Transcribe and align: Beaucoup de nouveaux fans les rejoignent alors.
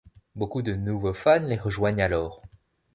Beaucoup 0.35 0.63
de 0.63 0.73
nouveaux 0.73 1.13
fans 1.13 1.43
les 1.47 1.57
rejoignent 1.57 2.01
alors. 2.03 2.41